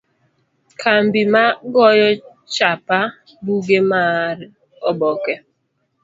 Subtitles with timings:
[0.81, 1.43] Kambi ma
[1.73, 2.09] goyo
[2.55, 2.99] chapa
[3.43, 4.35] buge mar
[4.89, 5.33] oboke.